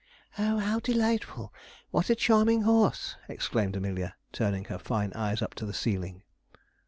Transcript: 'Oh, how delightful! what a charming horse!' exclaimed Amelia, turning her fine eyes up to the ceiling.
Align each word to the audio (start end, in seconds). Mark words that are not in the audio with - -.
'Oh, 0.39 0.57
how 0.57 0.79
delightful! 0.79 1.53
what 1.91 2.09
a 2.09 2.15
charming 2.15 2.63
horse!' 2.63 3.17
exclaimed 3.29 3.75
Amelia, 3.75 4.15
turning 4.31 4.63
her 4.65 4.79
fine 4.79 5.13
eyes 5.13 5.43
up 5.43 5.53
to 5.53 5.65
the 5.67 5.75
ceiling. 5.75 6.23